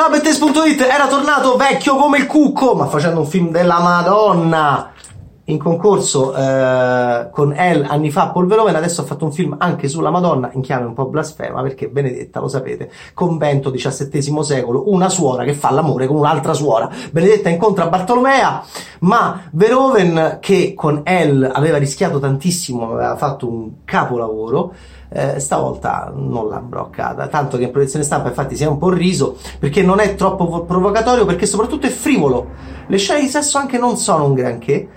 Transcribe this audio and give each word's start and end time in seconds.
Ciao 0.00 0.08
Bettes.it, 0.08 0.80
era 0.80 1.06
tornato 1.08 1.58
vecchio 1.58 1.94
come 1.96 2.16
il 2.16 2.26
cucco, 2.26 2.74
ma 2.74 2.86
facendo 2.86 3.20
un 3.20 3.26
film 3.26 3.50
della 3.50 3.80
Madonna 3.80 4.92
in 5.50 5.58
concorso 5.58 6.34
eh, 6.34 7.28
con 7.30 7.52
El 7.52 7.84
anni 7.88 8.10
fa 8.10 8.30
Polverone, 8.30 8.76
adesso 8.76 9.00
ha 9.00 9.04
fatto 9.04 9.24
un 9.24 9.32
film 9.32 9.56
anche 9.58 9.88
sulla 9.88 10.10
Madonna 10.10 10.50
in 10.52 10.60
chiave 10.60 10.84
un 10.84 10.94
po' 10.94 11.06
blasfema 11.06 11.62
perché 11.62 11.88
Benedetta, 11.88 12.40
lo 12.40 12.48
sapete, 12.48 12.90
convento 13.14 13.70
XVII 13.70 14.42
secolo, 14.42 14.90
una 14.90 15.08
suora 15.08 15.44
che 15.44 15.52
fa 15.52 15.70
l'amore 15.70 16.06
con 16.06 16.16
un'altra 16.16 16.54
suora. 16.54 16.88
Benedetta 17.10 17.48
incontra 17.48 17.88
Bartolomea, 17.88 18.62
ma 19.00 19.42
Veroven 19.52 20.38
che 20.40 20.74
con 20.74 21.02
El 21.04 21.48
aveva 21.52 21.78
rischiato 21.78 22.18
tantissimo, 22.18 22.92
aveva 22.92 23.16
fatto 23.16 23.48
un 23.48 23.70
capolavoro, 23.84 24.72
eh, 25.10 25.40
stavolta 25.40 26.12
non 26.14 26.48
l'ha 26.48 26.60
broccata. 26.60 27.26
Tanto 27.26 27.56
che 27.56 27.64
in 27.64 27.70
proiezione 27.70 28.04
stampa, 28.04 28.28
infatti, 28.28 28.56
si 28.56 28.62
è 28.62 28.66
un 28.66 28.78
po' 28.78 28.90
riso 28.90 29.36
perché 29.58 29.82
non 29.82 30.00
è 30.00 30.14
troppo 30.14 30.62
provocatorio, 30.62 31.26
perché 31.26 31.46
soprattutto 31.46 31.86
è 31.86 31.90
frivolo. 31.90 32.48
Le 32.86 32.96
scene 32.96 33.20
di 33.20 33.28
sesso 33.28 33.58
anche 33.58 33.78
non 33.78 33.96
sono 33.96 34.24
un 34.24 34.34
granché. 34.34 34.88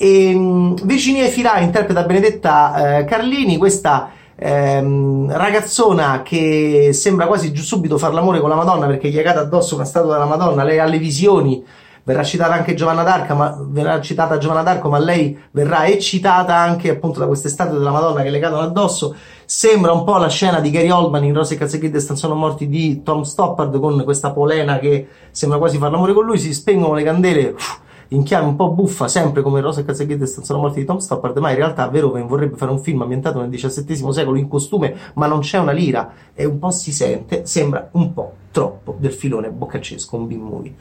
E 0.00 0.32
um, 0.32 0.76
Virginia 0.84 1.26
Filà 1.26 1.58
interpreta 1.58 2.04
Benedetta 2.04 2.98
eh, 2.98 3.04
Carlini, 3.04 3.56
questa 3.56 4.10
ehm, 4.36 5.30
ragazzona 5.36 6.22
che 6.22 6.90
sembra 6.92 7.26
quasi 7.26 7.54
subito 7.56 7.98
far 7.98 8.14
l'amore 8.14 8.38
con 8.38 8.48
la 8.48 8.54
Madonna 8.54 8.86
perché 8.86 9.08
gli 9.08 9.16
è 9.16 9.22
cata 9.22 9.40
addosso 9.40 9.74
una 9.74 9.84
statua 9.84 10.12
della 10.12 10.24
Madonna, 10.24 10.62
lei 10.62 10.78
ha 10.78 10.84
le 10.84 10.98
visioni 10.98 11.64
verrà 12.08 12.22
citata 12.22 12.54
anche 12.54 12.72
Giovanna 12.72 13.02
d'Arco, 13.02 13.34
ma, 13.34 13.58
verrà 13.60 14.00
citata 14.00 14.38
Giovanna 14.38 14.62
d'Arco, 14.62 14.88
ma 14.88 14.98
lei 14.98 15.38
verrà 15.50 15.86
eccitata 15.86 16.54
anche 16.54 16.88
appunto 16.88 17.18
da 17.18 17.26
queste 17.26 17.50
statue 17.50 17.76
della 17.76 17.90
Madonna 17.90 18.22
che 18.22 18.30
le 18.30 18.38
cadono 18.38 18.62
addosso. 18.62 19.14
Sembra 19.44 19.92
un 19.92 20.04
po' 20.04 20.16
la 20.16 20.30
scena 20.30 20.60
di 20.60 20.70
Gary 20.70 20.88
Oldman 20.88 21.24
in 21.24 21.34
Rose 21.34 21.52
e 21.52 21.58
Calzaghetti 21.58 22.00
sono 22.16 22.34
morti 22.34 22.66
di 22.66 23.02
Tom 23.02 23.22
Stoppard 23.22 23.78
con 23.78 24.02
questa 24.04 24.30
polena 24.30 24.78
che 24.78 25.06
sembra 25.32 25.58
quasi 25.58 25.76
far 25.76 25.90
l'amore 25.90 26.14
con 26.14 26.24
lui, 26.24 26.38
si 26.38 26.54
spengono 26.54 26.94
le 26.94 27.02
candele. 27.02 27.48
Uff, 27.48 27.78
in 28.08 28.22
chiave 28.22 28.46
un 28.46 28.56
po' 28.56 28.70
buffa, 28.70 29.06
sempre 29.06 29.42
come 29.42 29.60
Rosa 29.60 29.80
e 29.80 29.84
Calzaghetti 29.84 30.26
sono 30.26 30.60
morti 30.60 30.80
di 30.80 30.86
Tom 30.86 30.98
Stoppard, 30.98 31.36
ma 31.38 31.50
in 31.50 31.56
realtà 31.56 31.88
Verhoeven 31.88 32.26
vorrebbe 32.26 32.56
fare 32.56 32.70
un 32.70 32.80
film 32.80 33.02
ambientato 33.02 33.40
nel 33.40 33.50
XVII 33.50 34.12
secolo 34.12 34.38
in 34.38 34.48
costume, 34.48 34.96
ma 35.14 35.26
non 35.26 35.40
c'è 35.40 35.58
una 35.58 35.72
lira 35.72 36.12
e 36.34 36.44
un 36.46 36.58
po' 36.58 36.70
si 36.70 36.92
sente, 36.92 37.44
sembra 37.44 37.88
un 37.92 38.14
po' 38.14 38.32
troppo 38.50 38.96
del 38.98 39.12
filone 39.12 39.50
boccaccesco, 39.50 40.16
un 40.16 40.26
B-movie. 40.26 40.74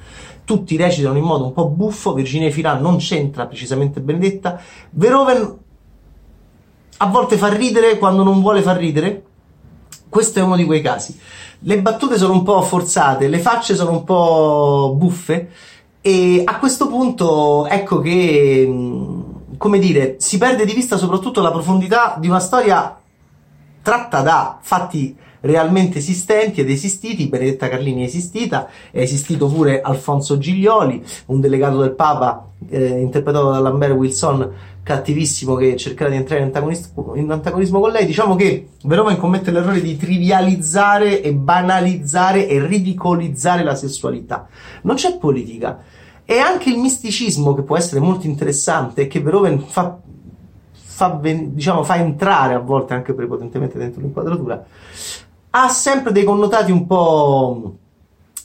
Tutti 0.45 0.78
recitano 0.78 1.17
in 1.17 1.25
modo 1.25 1.45
un 1.45 1.53
po' 1.53 1.67
buffo, 1.67 2.14
Virginia 2.14 2.50
Filà 2.50 2.75
non 2.75 2.98
c'entra 2.98 3.45
precisamente 3.45 4.00
Benedetta, 4.00 4.59
Verhoeven 4.92 5.58
a 7.00 7.05
volte 7.08 7.38
fa 7.38 7.53
ridere 7.53 7.98
quando 7.98 8.23
non 8.23 8.42
vuole 8.42 8.61
far 8.61 8.78
ridere, 8.78 9.23
questo 10.09 10.39
è 10.39 10.42
uno 10.42 10.55
di 10.55 10.66
quei 10.66 10.81
casi. 10.81 11.20
Le 11.61 11.81
battute 11.81 12.17
sono 12.17 12.33
un 12.33 12.44
po' 12.44 12.61
forzate, 12.61 13.28
le 13.28 13.39
facce 13.39 13.75
sono 13.75 13.92
un 13.92 14.03
po' 14.03 14.95
buffe, 14.95 15.50
e 16.08 16.41
a 16.45 16.58
questo 16.58 16.88
punto 16.88 17.67
ecco 17.67 18.00
che, 18.00 18.66
mm, 18.66 19.22
come 19.58 19.77
dire, 19.77 20.16
si 20.19 20.38
perde 20.38 20.64
di 20.64 20.72
vista 20.72 20.95
soprattutto 20.95 21.41
la 21.41 21.52
profondità 21.52 22.16
di 22.17 22.30
una 22.30 22.39
storia 22.39 22.97
tratta 23.88 24.19
da 24.19 24.57
fatti 24.59 25.16
realmente 25.39 25.99
esistenti 25.99 26.59
ed 26.59 26.69
esistiti. 26.69 27.30
Benedetta 27.30 27.69
Carlini 27.69 28.02
è 28.02 28.05
esistita, 28.05 28.67
è 28.91 28.99
esistito 28.99 29.47
pure 29.47 29.80
Alfonso 29.80 30.38
Giglioli, 30.38 31.02
un 31.27 31.39
delegato 31.39 31.80
del 31.80 31.93
Papa 31.93 32.49
eh, 32.67 32.99
interpretato 32.99 33.49
da 33.49 33.59
Lambert 33.59 33.93
Wilson, 33.93 34.52
cattivissimo 34.83 35.55
che 35.55 35.77
cercherà 35.77 36.09
di 36.09 36.17
entrare 36.17 36.41
in 36.41 36.47
antagonismo, 36.47 37.13
in 37.15 37.31
antagonismo 37.31 37.80
con 37.80 37.91
lei. 37.91 38.05
Diciamo 38.05 38.35
che 38.35 38.71
Verhoeven 38.83 39.15
commette 39.15 39.52
l'errore 39.52 39.80
di 39.80 39.95
trivializzare 39.95 41.21
e 41.21 41.31
banalizzare 41.31 42.45
e 42.45 42.65
ridicolizzare 42.65 43.63
la 43.63 43.75
sessualità. 43.75 44.49
Non 44.81 44.97
c'è 44.97 45.17
politica 45.17 45.81
e 46.26 46.39
anche 46.39 46.70
il 46.70 46.77
misticismo 46.77 47.53
che 47.53 47.61
può 47.61 47.77
essere 47.77 48.02
molto 48.02 48.27
interessante 48.27 49.08
che 49.08 49.21
Verhoeven 49.21 49.61
fa, 49.61 49.97
fa, 50.97 51.19
diciamo, 51.21 51.83
fa 51.83 51.97
entrare 51.97 52.55
a 52.55 52.59
volte 52.59 52.95
anche 52.95 53.13
prepotentemente 53.13 53.77
dentro 53.77 54.02
l'inquadratura, 54.02 54.65
ha 55.52 55.69
sempre 55.69 56.11
dei 56.11 56.23
connotati 56.23 56.71
un 56.71 56.87
po' 56.87 57.75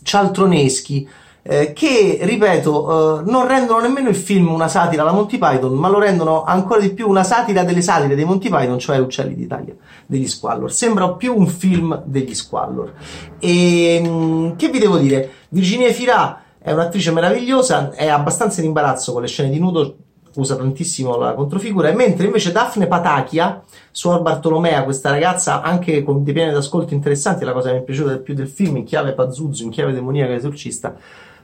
cialtroneschi. 0.02 1.08
Eh, 1.44 1.72
che, 1.72 2.18
ripeto, 2.20 3.20
eh, 3.20 3.30
non 3.30 3.48
rendono 3.48 3.80
nemmeno 3.80 4.10
il 4.10 4.14
film 4.14 4.52
una 4.52 4.68
satira 4.68 5.00
alla 5.00 5.12
Monty 5.12 5.38
Python, 5.38 5.72
ma 5.72 5.88
lo 5.88 5.98
rendono 5.98 6.44
ancora 6.44 6.78
di 6.78 6.90
più 6.90 7.08
una 7.08 7.24
satira 7.24 7.64
delle 7.64 7.80
satire 7.80 8.14
dei 8.14 8.26
Monty 8.26 8.50
Python, 8.50 8.78
cioè 8.78 8.98
Uccelli 8.98 9.34
d'Italia, 9.34 9.74
degli 10.04 10.28
Squallor. 10.28 10.70
Sembra 10.70 11.08
più 11.14 11.34
un 11.34 11.46
film 11.46 12.02
degli 12.04 12.34
Squallor. 12.34 12.92
E 13.38 14.02
mm, 14.06 14.56
che 14.56 14.69
vi 14.69 14.78
devo 14.78 14.98
dire? 14.98 15.30
Virginia 15.48 15.90
Firà 15.90 16.42
è 16.58 16.70
un'attrice 16.70 17.10
meravigliosa, 17.12 17.92
è 17.92 18.08
abbastanza 18.08 18.60
in 18.60 18.66
imbarazzo 18.66 19.12
con 19.12 19.22
le 19.22 19.28
scene 19.28 19.48
di 19.48 19.58
nudo, 19.58 19.96
usa 20.34 20.56
tantissimo 20.56 21.16
la 21.16 21.34
controfigura, 21.34 21.93
mentre 21.93 22.26
invece 22.26 22.53
Daphne 22.53 22.87
Patachia, 22.87 23.62
Suor 23.91 24.22
Bartolomea, 24.22 24.84
questa 24.84 25.10
ragazza 25.10 25.62
anche 25.62 26.03
con 26.03 26.25
dei 26.25 26.32
piani 26.32 26.53
d'ascolto 26.53 26.94
interessanti, 26.94 27.44
la 27.44 27.53
cosa 27.53 27.69
che 27.69 27.75
mi 27.76 27.81
è 27.81 27.84
piaciuta 27.84 28.16
più 28.19 28.34
del 28.34 28.48
film, 28.48 28.76
in 28.76 28.84
chiave 28.84 29.12
Pazzuzzo, 29.12 29.62
in 29.62 29.70
chiave 29.70 29.93
demoniaca 29.93 30.34
esorcista, 30.34 30.94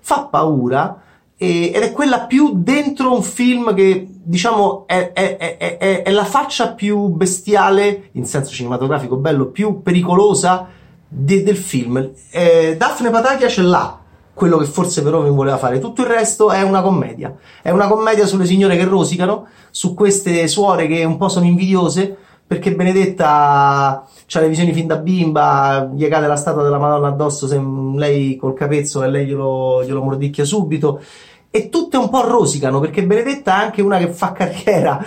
fa 0.01 0.29
paura 0.31 1.03
e, 1.37 1.71
ed 1.73 1.83
è 1.83 1.93
quella 1.93 2.21
più 2.23 2.53
dentro 2.57 3.15
un 3.15 3.23
film 3.23 3.73
che 3.75 4.09
diciamo 4.11 4.87
è, 4.87 5.13
è, 5.13 5.37
è, 5.37 6.03
è, 6.03 6.11
la 6.11 6.25
faccia 6.25 6.73
più 6.73 7.07
bestiale, 7.07 8.09
in 8.13 8.27
senso 8.27 8.53
cinematografico 8.53 9.17
bello, 9.17 9.47
più 9.47 9.81
pericolosa 9.83 10.67
de, 11.07 11.43
del 11.45 11.57
film. 11.57 12.11
Eh, 12.31 12.75
Daphne 12.77 13.11
Patachia 13.11 13.49
ce 13.49 13.63
l'ha 13.63 13.99
quello 14.39 14.57
che 14.59 14.67
forse 14.67 15.03
Verhoeven 15.03 15.35
voleva 15.35 15.57
fare. 15.57 15.81
Tutto 15.81 16.03
il 16.03 16.07
resto 16.07 16.53
è 16.53 16.63
una 16.63 16.81
commedia. 16.81 17.35
È 17.61 17.71
una 17.71 17.89
commedia 17.89 18.25
sulle 18.25 18.47
signore 18.47 18.77
che 18.77 18.85
rosicano, 18.85 19.49
su 19.73 19.95
queste 19.95 20.47
suore 20.47 20.87
che 20.87 21.03
un 21.03 21.17
po' 21.17 21.29
sono 21.29 21.45
invidiose, 21.45 22.17
perché 22.47 22.73
Benedetta 22.73 23.27
ha 23.27 24.41
le 24.41 24.49
visioni 24.49 24.73
fin 24.73 24.87
da 24.87 24.97
bimba, 24.97 25.91
gli 25.93 26.07
cade 26.07 26.29
la 26.29 26.37
statua 26.37 26.63
della 26.63 26.79
Madonna 26.79 27.09
addosso, 27.09 27.49
se 27.49 27.61
lei 27.97 28.37
col 28.37 28.55
capezzolo 28.55 29.07
e 29.07 29.11
lei 29.11 29.27
glielo, 29.27 29.83
glielo 29.85 30.05
mordicchia 30.05 30.45
subito. 30.45 31.03
E 31.51 31.69
tutte 31.69 31.97
un 31.97 32.09
po' 32.09 32.23
rosicano, 32.25 32.79
perché 32.79 33.05
Benedetta 33.05 33.61
è 33.61 33.65
anche 33.65 33.83
una 33.83 33.99
che 33.99 34.09
fa 34.11 34.31
carriera. 34.31 35.05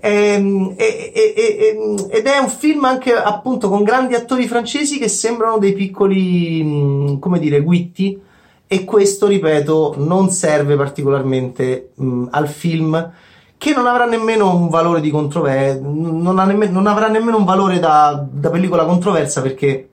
Ehm, 0.00 0.74
e, 0.76 1.12
e, 1.14 1.34
e, 1.34 2.06
ed 2.10 2.26
è 2.26 2.36
un 2.36 2.48
film 2.50 2.84
anche 2.84 3.14
appunto 3.14 3.70
con 3.70 3.82
grandi 3.82 4.14
attori 4.14 4.46
francesi 4.46 4.98
che 4.98 5.08
sembrano 5.08 5.56
dei 5.56 5.72
piccoli, 5.72 7.16
come 7.18 7.38
dire, 7.38 7.62
guitti 7.62 8.26
e 8.70 8.84
questo, 8.84 9.26
ripeto, 9.26 9.94
non 9.96 10.30
serve 10.30 10.76
particolarmente 10.76 11.92
mh, 11.94 12.26
al 12.30 12.48
film 12.48 13.12
che 13.56 13.74
non 13.74 13.86
avrà 13.86 14.04
nemmeno 14.04 14.54
un 14.54 14.68
valore 14.68 15.00
di 15.00 15.10
controversia, 15.10 15.80
non, 15.82 16.34
nemme- 16.34 16.68
non, 16.68 16.86
avrà 16.86 17.08
nemmeno 17.08 17.38
un 17.38 17.44
valore 17.44 17.78
da, 17.80 18.24
da, 18.30 18.50
pellicola 18.50 18.84
controversa 18.84 19.40
perché 19.40 19.88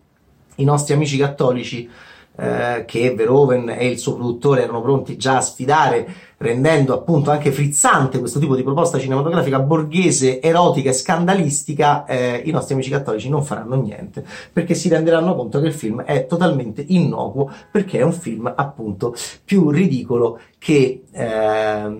i 0.56 0.64
nostri 0.66 0.94
amici 0.94 1.18
cattolici 1.18 1.90
eh, 2.38 2.84
che 2.86 3.14
Verhoeven 3.14 3.70
e 3.70 3.88
il 3.88 3.98
suo 3.98 4.16
produttore 4.16 4.64
erano 4.64 4.82
pronti 4.82 5.18
già 5.18 5.38
a 5.38 5.42
sfidare 5.42 6.08
rendendo 6.38 6.94
appunto 6.94 7.32
anche 7.32 7.52
frizzante 7.52 8.20
questo 8.20 8.40
tipo 8.40 8.56
di 8.56 8.64
proposta 8.64 9.00
cinematografica 9.00 9.60
borghese, 9.60 10.42
erotica 10.42 10.90
e 10.90 10.94
scandalistica, 10.94 12.06
eh, 12.06 12.42
i 12.46 12.52
nostri 12.52 12.74
amici 12.74 12.90
cattolici 12.90 13.30
non 13.30 13.44
faranno 13.44 13.76
niente 13.76 14.26
perché 14.52 14.76
si 14.76 14.90
renderanno 14.90 15.36
conto 15.36 15.62
che 15.62 15.68
il 15.68 15.74
film 15.74 16.02
è 16.02 16.26
totalmente 16.26 16.84
innocuo 16.88 17.52
perché 17.72 18.00
è 18.00 18.04
un 18.04 18.14
film 18.14 18.52
appunto 18.54 19.16
più 19.44 19.70
ridicolo 19.70 20.40
che, 20.58 21.04
eh, 21.12 21.98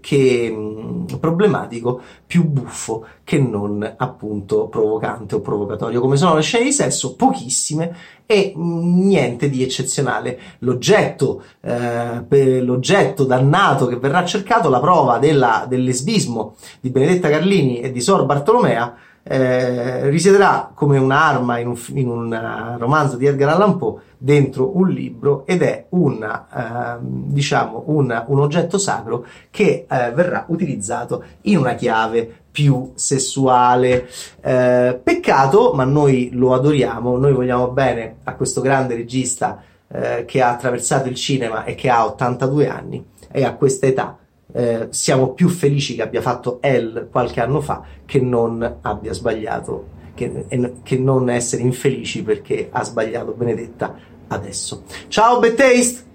che 0.00 0.50
mh, 0.50 1.18
problematico, 1.18 2.00
più 2.26 2.44
buffo 2.44 3.06
che 3.22 3.38
non 3.38 3.94
appunto 3.96 4.66
provocante 4.66 5.36
o 5.36 5.40
provocatorio 5.40 6.00
come 6.00 6.16
sono 6.16 6.34
le 6.34 6.42
scene 6.42 6.64
di 6.64 6.72
sesso, 6.72 7.14
pochissime 7.14 7.94
e 8.26 8.52
mh, 8.54 9.06
niente 9.06 9.48
di 9.48 9.61
eccezionale. 9.62 10.38
L'oggetto, 10.60 11.42
eh, 11.60 12.60
l'oggetto 12.62 13.24
dannato 13.24 13.86
che 13.86 13.96
verrà 13.96 14.24
cercato 14.24 14.68
la 14.68 14.80
prova 14.80 15.18
della, 15.18 15.66
del 15.68 15.84
lesbismo 15.84 16.56
di 16.80 16.90
Benedetta 16.90 17.28
Carlini 17.28 17.80
e 17.80 17.90
di 17.90 18.00
Sor 18.00 18.24
Bartolomea 18.24 18.94
eh, 19.24 20.08
risiederà 20.10 20.70
come 20.74 20.98
un'arma 20.98 21.58
in 21.58 21.68
un, 21.68 21.78
in 21.94 22.08
un 22.08 22.32
uh, 22.32 22.78
romanzo 22.78 23.16
di 23.16 23.26
Edgar 23.26 23.50
Allan 23.50 23.76
Poe 23.78 24.00
dentro 24.18 24.76
un 24.76 24.88
libro 24.88 25.44
ed 25.46 25.62
è 25.62 25.86
una, 25.90 26.98
uh, 26.98 26.98
diciamo 27.00 27.84
una, 27.86 28.24
un 28.26 28.40
oggetto 28.40 28.78
sacro 28.78 29.24
che 29.50 29.86
uh, 29.88 30.12
verrà 30.12 30.44
utilizzato 30.48 31.24
in 31.42 31.58
una 31.58 31.74
chiave 31.74 32.40
più 32.52 32.92
sessuale. 32.94 34.08
Eh, 34.42 35.00
peccato, 35.02 35.72
ma 35.72 35.84
noi 35.84 36.30
lo 36.34 36.52
adoriamo, 36.52 37.16
noi 37.16 37.32
vogliamo 37.32 37.68
bene 37.68 38.16
a 38.24 38.34
questo 38.34 38.60
grande 38.60 38.94
regista 38.94 39.62
eh, 39.88 40.24
che 40.26 40.42
ha 40.42 40.50
attraversato 40.50 41.08
il 41.08 41.14
cinema 41.14 41.64
e 41.64 41.74
che 41.74 41.88
ha 41.88 42.04
82 42.04 42.68
anni 42.68 43.04
e 43.30 43.44
a 43.44 43.54
questa 43.54 43.86
età 43.86 44.18
eh, 44.52 44.88
siamo 44.90 45.32
più 45.32 45.48
felici 45.48 45.94
che 45.94 46.02
abbia 46.02 46.20
fatto 46.20 46.60
L 46.62 47.08
qualche 47.10 47.40
anno 47.40 47.60
fa 47.60 47.82
che 48.04 48.20
non 48.20 48.78
abbia 48.82 49.12
sbagliato, 49.12 49.88
che, 50.14 50.46
che 50.82 50.98
non 50.98 51.30
essere 51.30 51.62
infelici 51.62 52.22
perché 52.22 52.68
ha 52.70 52.84
sbagliato 52.84 53.32
Benedetta 53.32 53.94
adesso. 54.28 54.84
Ciao, 55.08 55.38
Bad 55.40 55.54
Taste! 55.54 56.10